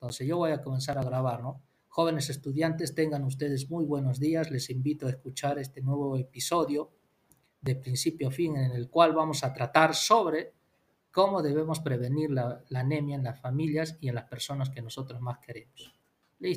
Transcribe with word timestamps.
Entonces 0.00 0.28
yo 0.28 0.36
voy 0.36 0.52
a 0.52 0.62
comenzar 0.62 0.96
a 0.96 1.02
grabar, 1.02 1.42
¿no? 1.42 1.60
Jóvenes 1.88 2.30
estudiantes, 2.30 2.94
tengan 2.94 3.24
ustedes 3.24 3.68
muy 3.68 3.84
buenos 3.84 4.20
días. 4.20 4.52
Les 4.52 4.70
invito 4.70 5.06
a 5.06 5.10
escuchar 5.10 5.58
este 5.58 5.82
nuevo 5.82 6.16
episodio 6.16 6.92
de 7.60 7.74
principio 7.74 8.28
a 8.28 8.30
fin 8.30 8.56
en 8.56 8.70
el 8.70 8.88
cual 8.88 9.12
vamos 9.12 9.42
a 9.42 9.52
tratar 9.52 9.96
sobre 9.96 10.54
cómo 11.10 11.42
debemos 11.42 11.80
prevenir 11.80 12.30
la, 12.30 12.62
la 12.68 12.80
anemia 12.80 13.16
en 13.16 13.24
las 13.24 13.40
familias 13.40 13.98
y 14.00 14.08
en 14.08 14.14
las 14.14 14.24
personas 14.24 14.70
que 14.70 14.82
nosotros 14.82 15.20
más 15.20 15.38
queremos. 15.38 15.92
Listo. 16.38 16.56